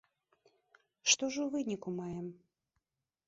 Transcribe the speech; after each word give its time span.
Што 1.13 1.29
ж 1.35 1.45
у 1.45 1.53
выніку 1.55 1.89
маем? 1.99 2.27